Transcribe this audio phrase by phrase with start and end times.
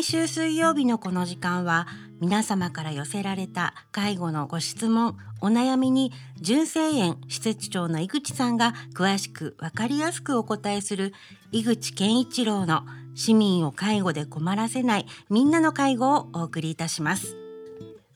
[0.00, 1.86] 毎週水曜日のこの時間は
[2.22, 11.12] 皆様から寄せられた介護のご質問お悩みに純正園施設長の井口さんが詳しく分かりやすくお答えする
[11.52, 17.36] 井口健一郎の市民を介護で困らせないみんなの介護をお送りいたします。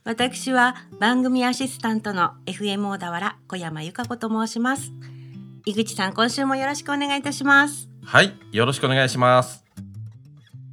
[0.04, 4.90] 私は番組アシスタントの FM 小田原小山由香子と申します。
[5.66, 7.90] 井口さん今週もよろしくお願いいたします。
[8.02, 9.62] はい、よろしくお願いします。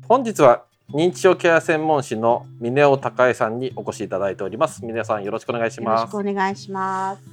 [0.08, 4.86] 本日は認知症ケア専門士の峰尾孝恵さんにお越しいただいております。
[4.86, 6.11] 峰尾さんよろしくお願いしよろします。
[6.11, 7.23] くお願いします。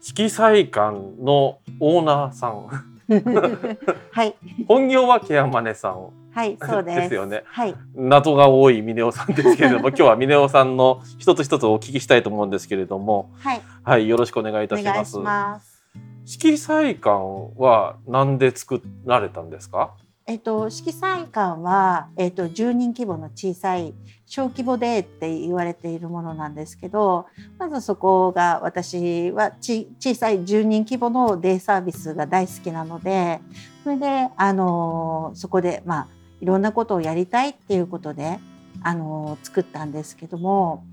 [0.00, 2.66] 色彩館のオーナーさん、
[4.10, 4.34] はい、
[4.66, 6.96] 本業はケアマネさん、はい、そうです。
[7.02, 14.92] ですよねはい、謎が多い峰尾さんですけれども、 今日は峰尾さんの一つ一つお聞きしたいと思うんですけれども、はい、はい、よろしくお願いいおたします。
[14.92, 15.84] 願いします。
[16.26, 17.10] 色彩館
[17.56, 19.92] は何で作られたんですか？
[20.26, 23.92] えっと、色彩館は、えっと、10人規模の小さい
[24.24, 27.26] 小規模でって言われているものなんですけど
[27.58, 33.40] まずそこが私はち小さい10人規模のデイサービスが大好きなので
[33.84, 36.08] それで、あのそこで、まあ、
[36.40, 38.38] いろんなことをやりたいっていうことで、
[38.82, 40.84] あの作ったんですけども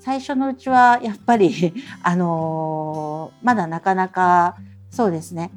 [0.00, 4.56] 最初のうちはやっぱり、 あのまだなかなか
[4.90, 5.52] そうですね。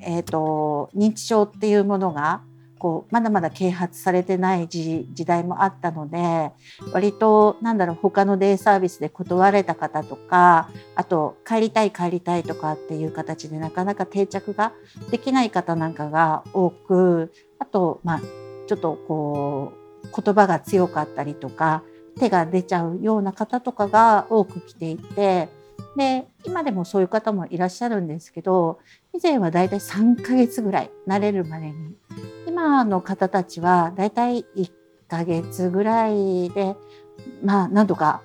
[0.00, 2.42] えー、と認知症っていうものが
[2.78, 6.52] こうまだまだ啓発されてない時時代もあったので
[6.92, 14.72] 割となんだろう他のデイサービスで断れた方とかあと帰りたい帰りたいとかっていう形でなかなか定着が
[15.10, 18.20] できない方なんかが多くあとまあ
[18.68, 19.72] ちょっとこ
[20.04, 21.82] う言葉が強かったりとか
[22.18, 25.48] 手が出ちゃうような方とかが多く来ていて
[25.98, 28.78] で今でもそういう方もいらっしゃるんですけど
[29.12, 31.96] 以前はだいたい3ヶ月ぐらい慣れるまでに
[32.46, 34.70] 今の方たちはだいたい1
[35.08, 36.76] ヶ月ぐらいで
[37.42, 38.22] まあなんとか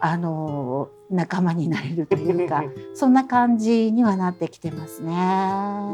[0.00, 2.64] あの仲間になれるというか
[2.94, 5.12] そんな感じにはなってきてますね。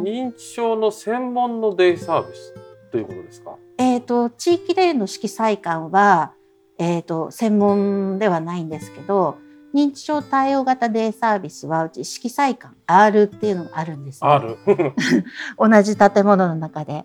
[0.02, 2.54] 認知症の専門のデイサービス
[2.91, 3.56] ということですか？
[3.76, 6.32] えー、と地域例の色彩館は、
[6.78, 9.37] えー、と専門ではないんですけど
[9.75, 14.94] 認知症対応型デイサービスはうち色彩館 R っていうのがあるんです、ね。
[15.58, 17.04] 同じ建物の中で。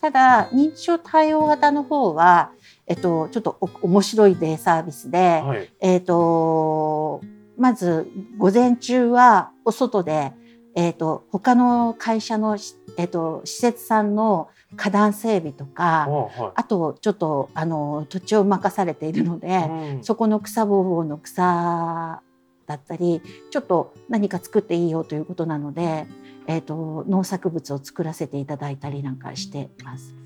[0.00, 2.52] ただ認知症対応型の方は、
[2.86, 5.70] えっと、ちょっとお面白いデイサービスで、はい。
[5.80, 7.22] えっと、
[7.56, 8.08] まず
[8.38, 10.32] 午前中はお外で、
[10.74, 12.56] えっと、他の会社の、
[12.98, 19.50] えっと、施設さんの花壇整備とあかはあとちょっとあの土地を任されているので、い。
[19.96, 22.22] うんそこの草ぼうぼうの草
[22.66, 26.06] だったりちょっと何か作っていいよということなので、
[26.46, 30.25] えー、と農作物を作らせていただいたりなんかしてます。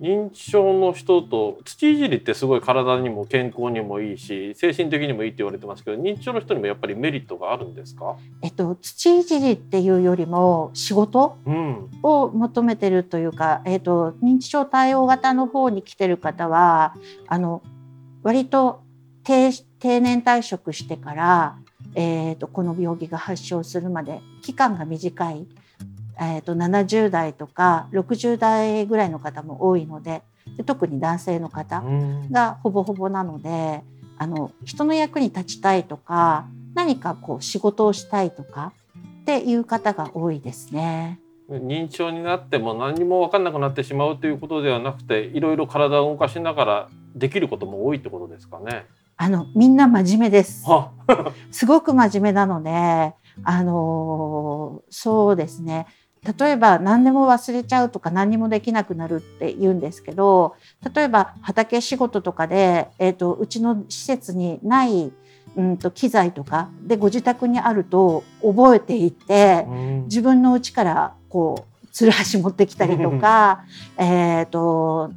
[0.00, 8.16] 認知症の人と土いじりってすごい体にも健康にもいいし精神的にもいいって言われてますけど認知症の人にもやっぱりメリットがあるんですか？
[8.42, 11.36] えっと、土いじりっていうよりも仕事？
[11.44, 11.90] うん。
[12.02, 16.94] を求めてるというか、えっと、認知症対応型の方に来てる方は
[17.26, 17.62] あの
[18.22, 18.82] 割と
[19.24, 19.50] 定
[19.80, 21.58] 定年退職してから、
[21.94, 25.46] えー、とこの病気が発症するまで期間が短い、
[26.20, 30.22] えー、と70代とか60代ぐらいの方も多いので
[30.56, 33.82] で特に男性の方うんがほぼほぼなので
[34.18, 38.72] あの人の役に立ちたいとか何かこう仕事をしたいとか
[39.22, 41.20] っていう方が多いですね。
[41.50, 48.84] 認知症になっても何も分かんなくなってしまうということではなくていろいろ体を動かしながらできることも多いってことですかね。
[49.16, 50.68] あのみんな真面目です。
[50.68, 50.90] は
[51.50, 53.14] すごく真面目なので、
[53.44, 55.86] あのーそうですね。
[56.38, 60.56] 例えば何でも忘れちゃうとか何にもできなくなるって言うんですけど
[60.94, 65.12] 例えば畑仕事とかで、えー、とうちの施設にない、
[65.56, 73.64] うん、と機材とかでご自宅にあると覚えていてうん自分の家からこうつるはし持ってきたりとか
[73.96, 75.12] えーと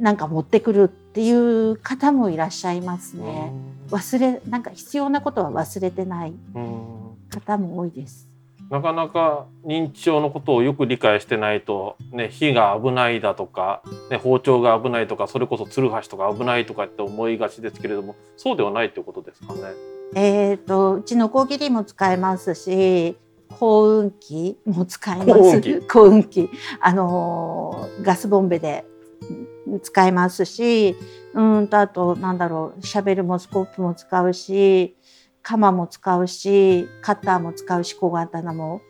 [0.00, 3.52] なんか持ってくるっていう方もいらっしゃいますね。
[3.90, 6.94] 忘れなんか必要なことは忘れてないうん
[7.30, 8.33] 方も多いです。
[8.70, 19.60] なかなか認知症のことをよく理解してないと、ね、火が危ないだとか、ね、包丁が危ないとかそれこそつるはしとか危ないとかって思いがちですけれどもそうではないということですかね。
[20.14, 23.16] えっ、とうちのこぎりも使えますし
[23.48, 25.32] 幸運機も使えます。
[25.32, 26.50] 幸運機幸 運機
[26.80, 28.84] あのーガスボンベで
[29.82, 30.96] 使えますし
[31.34, 34.96] うんとあとなんだろうシャベルもスコープも使うし
[35.44, 38.80] 鎌も使うしカッターも使うし小刀も。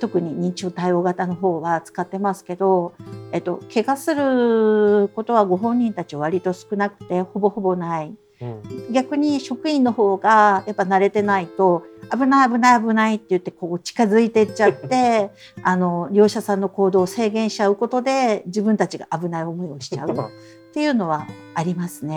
[0.00, 2.94] 特に認知症対応型の方は使ってますけど
[3.30, 8.14] えっと、怪我することはご本人たちは割と少なくてほぼほぼない。
[8.40, 8.92] うん。
[8.92, 15.30] 逆に職員の方がやっぱ慣れてないと危ない危ない危ないって言ってこう近づいていっちゃって
[15.62, 20.08] あの利用者さんの行動を制限しちゃうことで自分たちが危ない思いをしちゃう
[20.78, 21.26] っていうのは
[21.56, 22.14] ありますね。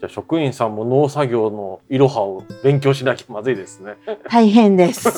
[0.00, 3.94] じゃあ職員さんも農作業のいろはを勉強しなきゃまずいですね。
[4.28, 5.08] 大変です。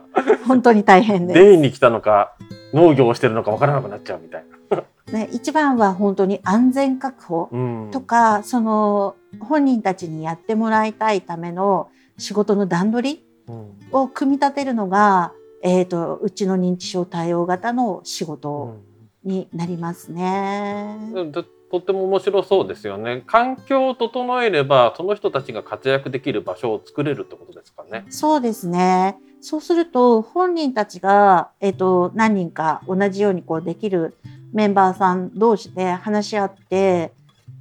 [0.48, 1.38] 本当に大変です。
[1.38, 2.32] デイに来たのか
[2.72, 4.82] 農業をしてるのかわからなくなっちゃうみたいな。
[5.12, 18.78] ね、一番は本当に安全確保うんとか、その本人たちにやってもらいたいための仕事の段取りうんを組み立てるのが、えー、とうちの認知症対応型の仕事
[19.22, 20.96] になりますね。
[21.14, 23.22] うんととっても面白そうですよね。
[23.26, 28.06] 環境を整えればその人たちが活躍できる場所を作れるってことですかね。
[28.08, 29.18] そうですね。
[29.40, 34.16] そうすると本人たちが、えっと何人か同じようにこうできる
[34.52, 37.12] メンバーさん同士で話し合って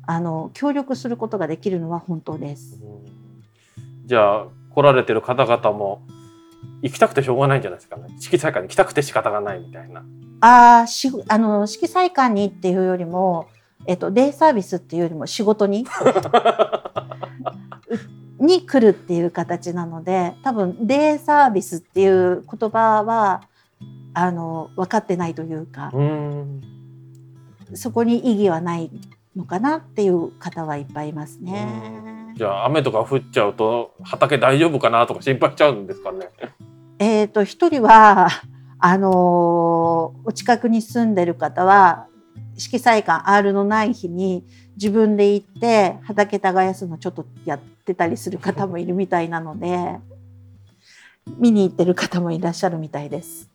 [0.06, 2.80] あの協力することができるのは本当です。
[4.06, 6.01] じゃあ来られてる方々も
[6.81, 8.15] 行きたくてしょうがないんじゃないですかね。
[8.19, 10.03] 色彩館に来たくて仕方がないみたいな。
[10.39, 13.48] あーしあの色彩館にっていうよりも、
[13.85, 15.85] えっと、デイサービスっていうよりも仕事に
[18.39, 23.41] に来るっていう形なので多分デイサービスっていう言葉は
[24.13, 26.62] あの分かってないというかうん
[27.74, 28.91] そこに意義はない
[29.35, 32.33] のかなっていう方はいっぱいいますね。
[32.35, 36.29] じゃあ雨とか降っちゃうと畑大丈夫かなとか心配しちゃうんですかね。
[37.00, 38.29] えっ、と一人は
[38.79, 39.13] あのー
[40.24, 42.07] お近くに住んでる方は
[42.57, 44.44] 色彩館 R のない日に
[44.75, 50.00] 自分で行って畑耕すのちょっとやってたりする方もいるみたいなので
[51.38, 53.50] 見に行ってる方もいらっしゃるみたいです。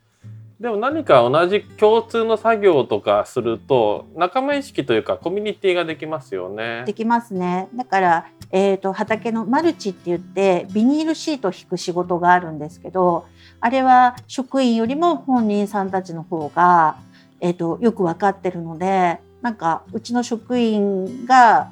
[0.61, 6.95] でも何か同じ共通の作業とかすると仲間意識というかコミュニティができますよねで。
[6.95, 7.69] きますね。
[7.75, 13.27] だから、えー、と畑のマルチって言ってビニールシートを引く仕事があるんですけど
[13.59, 16.97] あれは職員よりも本人さんたちの方が、
[17.43, 21.71] えー、とよく分かってるのでなんかうちの職員が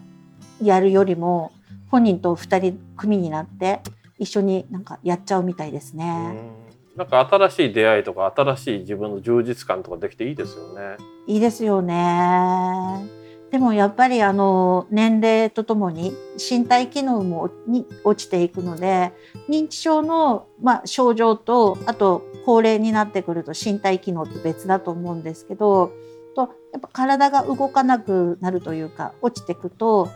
[0.60, 1.52] やるよりも
[1.90, 3.80] 本人と2人組になって
[4.18, 6.32] 一緒になんかやっちゃうみたいですうね。
[6.32, 6.50] ん
[6.96, 10.96] なんか新しい出会いとか新しい自分の充実感とかできていいですよね。
[11.28, 13.19] いいですよね。
[13.50, 19.12] でもやっぱりあの年齢とともに身体機能もに落ちていくので
[19.48, 25.92] 認知症の、まあ、症状とあと高齢になってくると身体機能って別だと思うんですけど
[26.36, 30.08] とやっぱ体が動かなくなるというか落ちていくと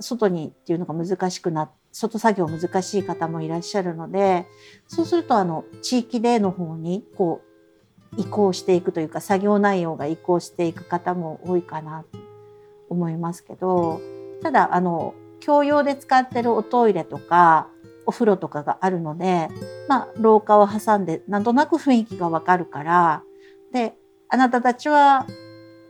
[0.00, 4.46] 外にっていうのが難しくなって外作業難しい方もいらっしゃるので
[4.88, 7.40] そうするとあの地域での方にこ
[8.16, 12.04] う移行していくというか作業内容が移行していく方も多いかな。
[12.10, 12.23] と
[12.94, 14.00] 思いますけど
[14.42, 17.68] ただあの共用で使ってるおトイレとか
[18.06, 19.48] お風呂とかがあるので、
[19.88, 23.22] まあ、廊下を挟んでなんとなく雰囲気がわかるから
[23.72, 23.94] で
[24.28, 25.26] あなたたちは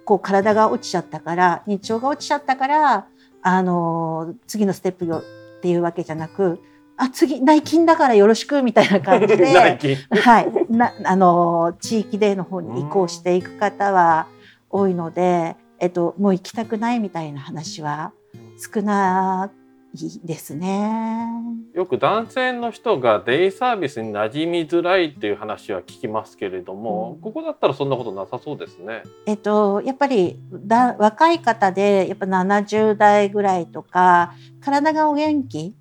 [0.04, 3.06] こう体が落ちちゃったから認知症が落ちちゃったから
[3.42, 5.23] あの次のステップよ
[5.58, 6.61] っていうわけじゃなく
[6.96, 9.44] あ次内勤だからよろしくみたいな感じで。
[10.23, 14.26] はい、なあの地域での方に移行していく方は
[14.70, 18.14] 多いので、えっと、もう行きたくないみたいな話は
[18.56, 19.50] 少な
[19.92, 21.28] いですね。
[21.74, 29.02] よく男性の人がデイサービスに馴染みづらいっていう話は聞きますけれども、うんここだったらそんなことなさそうですね。
[29.26, 35.76] えっと、やっぱりだ若い方でやっぱ70代ぐらいとか体がお元気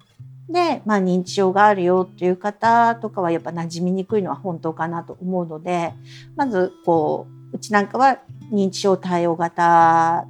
[0.49, 5.93] で、まあ、認知症があるよっていう方とかはやっぱ馴染みにくいのは本当かなと思うので
[6.35, 8.19] まずこうちなんかは
[8.51, 10.25] 認知症対応型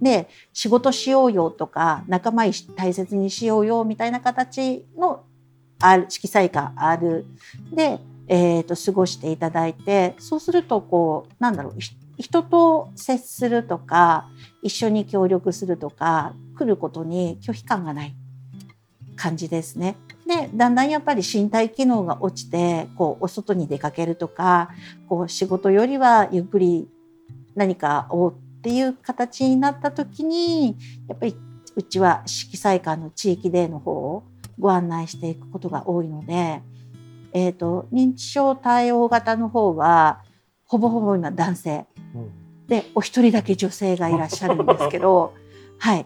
[0.00, 2.44] で仕事しようよとか仲間
[2.76, 5.24] 大切にしようよみたいな形の
[5.80, 7.26] R 色彩感 R
[7.72, 11.74] で、えー、と過ごしていただいてそうするとこうなんだろう
[12.16, 14.28] 人と接するとか
[14.62, 18.14] 一緒に協力するとか来ることに拒否感がない
[19.16, 19.96] 感じですね。
[20.28, 24.68] でだんだんやっぱり身体機能が落ちてこうお外に出かけるとか
[25.08, 26.86] こう仕事よりはゆっくり
[27.54, 30.76] 何かをっていう形になった時に
[31.08, 31.34] やっぱり
[31.76, 34.24] うちは色彩館の地域での方を
[34.58, 36.60] ご案内していくことが多いので、
[37.32, 40.22] えー、と認知症対応型の方は
[40.66, 41.86] ほぼほぼ今男性。
[42.66, 45.32] でお一人だけ女性がいらっしゃるんですけど
[45.78, 46.04] はい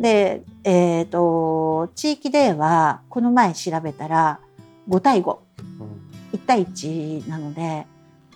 [0.00, 4.40] でえっ、と地域ではこの前調べたら
[4.88, 5.38] 5対51
[6.46, 7.86] 対1なので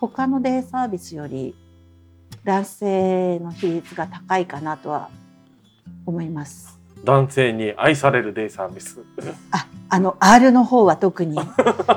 [0.01, 1.55] 他のデイサービスより
[2.45, 5.11] 男性の比率が高いかなとは
[6.07, 6.81] 思います。
[7.05, 9.01] 男性に愛されるデイサービス。
[9.51, 11.39] あ、あの R の方は特に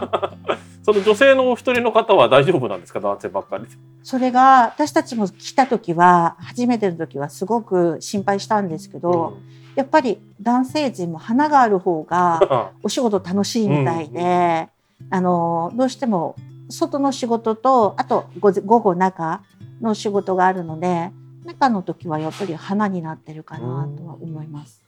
[0.83, 2.99] その女性のお一人の方は大丈夫なんですか？
[2.99, 3.69] 男性ばっかりで。
[4.03, 9.37] それが私たちも来た時は初めての時はすごく心配したんですけど、
[9.75, 14.67] やっぱり男性陣も花がある方が お仕事楽しいみたいで、
[15.09, 16.35] あのどうしても
[16.69, 19.41] 外の仕事とあと午午後中
[19.81, 21.11] の仕事があるので
[21.45, 24.81] 中の時はやっぱり花になってるかなとは思います。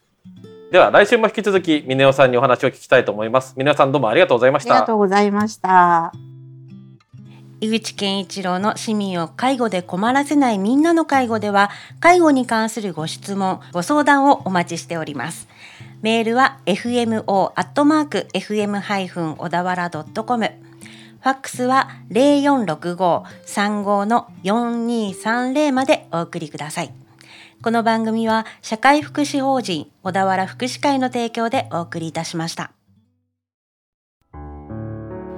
[0.72, 3.53] では来週も引き続き峰夫さんにお話を聞きたいと思います。
[3.58, 4.94] 峰夫さんどうもありがとうございましたありがと。
[4.96, 6.12] うございました。
[7.62, 15.48] 井口健一郎の市民を介護で困らせないみんなの介護では介護に関するご質問ご相談をお待ちしております
[16.01, 20.51] メールは fmo アットマーク fm ハイフン小田原ドットコム
[21.22, 26.94] ファックスは零四六五三五の四二三零までお送りください
[27.65, 32.74] この番組は社会福祉法人小田原福祉会の提供でお送りいたしました。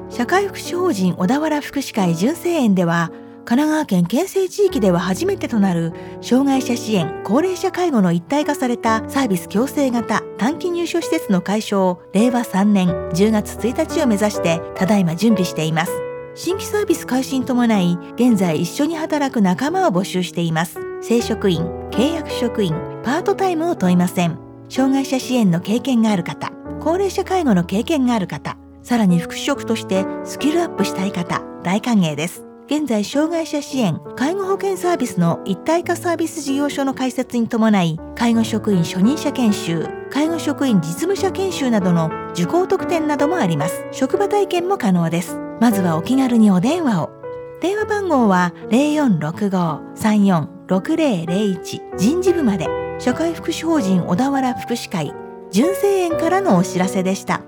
[0.09, 3.11] 社会福祉法人小田原福祉会純正園では
[3.45, 15.93] 神奈川県県西地域では初めてとなる障害者支援高齢者介護の一体化されたサービス共生型短期入所施設の開所を令和3年10月1日を目指してただいま準備しています。
[16.35, 20.86] 新規サービス開始に伴い現在一緒に働く仲間を募集しています。
[21.01, 22.73] 正職員契約職員
[23.03, 24.47] パートタイムを問いません。
[24.69, 26.51] 障害者支援の経験がある方
[26.81, 32.43] 高齢者介護の経験がある方さらに副職としてスキルアップしたい方大歓迎です。
[32.67, 43.85] 現在障害者支援介護保険サービスの一体化サービス事業所の開設に伴い介護職員初任者研修介護職員実務者研修などの受講特典などもあります。
[43.91, 45.37] 職場体験も可能です。
[45.61, 47.09] まずはお気軽にお電話を。
[47.61, 52.67] 電話番号は0 4 6 5 3 4 6001人事部まで
[52.99, 55.13] 社会福祉法人小田原福祉会
[55.49, 57.46] 純正園からのお知らせでした。